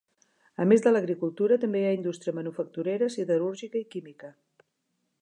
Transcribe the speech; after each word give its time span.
A 0.63 0.65
més 0.71 0.83
de 0.85 0.93
l'agricultura, 0.93 1.59
també 1.65 1.83
hi 1.83 1.87
ha 1.89 1.93
indústria 1.99 2.35
manufacturera, 2.39 3.13
siderúrgica 3.19 3.83
i 3.85 3.87
química. 3.97 4.35